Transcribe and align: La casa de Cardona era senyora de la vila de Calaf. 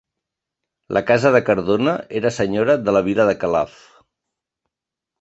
La 0.97 1.03
casa 1.09 1.33
de 1.35 1.43
Cardona 1.51 1.95
era 2.21 2.33
senyora 2.39 2.79
de 2.89 2.99
la 2.99 3.05
vila 3.13 3.31
de 3.31 3.39
Calaf. 3.47 3.81